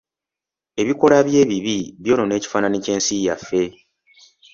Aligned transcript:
Ebikolwa 0.81 1.19
bye 1.27 1.39
ebibi 1.43 1.77
byonoona 2.03 2.33
ekifaananyi 2.39 2.79
ky'ensi 2.85 3.15
yaffe. 3.27 3.63